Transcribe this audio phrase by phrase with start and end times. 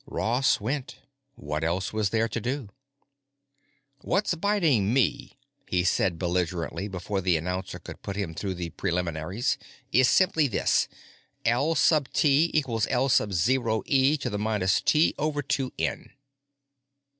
[0.07, 0.95] Ross went.
[1.35, 2.69] What else was there to do?
[3.99, 9.59] "What's biting me," he said belligerently before the announcer could put him through the preliminaries,
[9.91, 10.87] "is simply this:
[11.45, 16.09] L sub T equals L sub zero e to the minus T over two N."